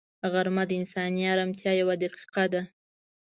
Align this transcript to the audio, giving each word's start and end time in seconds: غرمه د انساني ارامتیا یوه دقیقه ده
غرمه 0.31 0.63
د 0.69 0.71
انساني 0.79 1.23
ارامتیا 1.33 1.71
یوه 1.81 1.95
دقیقه 2.01 2.45
ده 2.53 2.61